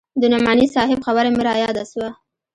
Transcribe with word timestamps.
د 0.21 0.23
نعماني 0.33 0.65
صاحب 0.75 0.99
خبره 1.05 1.29
مې 1.35 1.41
راياده 1.49 1.83
سوه. 1.91 2.09